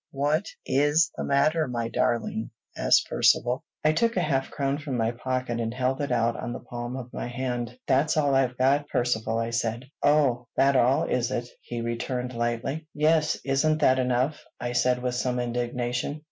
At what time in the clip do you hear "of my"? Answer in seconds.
6.97-7.27